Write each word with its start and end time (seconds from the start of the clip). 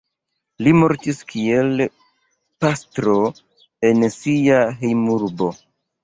Li 0.67 0.71
mortis 0.83 1.17
kiel 1.33 1.83
pastro 2.65 3.13
en 3.89 4.07
sia 4.15 4.63
hejmurbo. 4.79 5.51